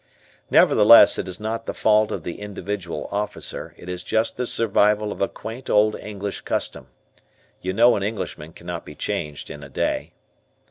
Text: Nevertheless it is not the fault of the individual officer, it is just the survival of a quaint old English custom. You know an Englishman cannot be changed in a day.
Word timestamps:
Nevertheless 0.49 1.19
it 1.19 1.27
is 1.27 1.39
not 1.39 1.67
the 1.67 1.75
fault 1.75 2.11
of 2.11 2.23
the 2.23 2.39
individual 2.39 3.07
officer, 3.11 3.75
it 3.77 3.87
is 3.87 4.03
just 4.03 4.35
the 4.35 4.47
survival 4.47 5.11
of 5.11 5.21
a 5.21 5.27
quaint 5.27 5.69
old 5.69 5.95
English 5.95 6.41
custom. 6.41 6.87
You 7.61 7.73
know 7.73 7.95
an 7.95 8.01
Englishman 8.01 8.53
cannot 8.53 8.83
be 8.83 8.95
changed 8.95 9.51
in 9.51 9.61
a 9.63 9.69
day. 9.69 10.13